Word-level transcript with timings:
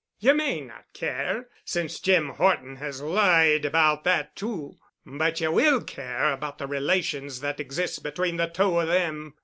"Ye 0.17 0.33
may 0.33 0.61
not 0.61 0.85
care, 0.93 1.47
since 1.63 1.99
Jim 1.99 2.29
Horton 2.29 2.77
has 2.77 3.03
lied 3.03 3.65
about 3.65 4.03
that 4.03 4.35
too, 4.35 4.77
but 5.05 5.39
ye 5.39 5.47
will 5.49 5.81
care 5.83 6.31
about 6.31 6.57
the 6.57 6.65
relations 6.65 7.39
that 7.41 7.59
exist 7.59 8.01
between 8.01 8.37
the 8.37 8.47
two 8.47 8.79
of 8.79 8.87
them." 8.87 9.35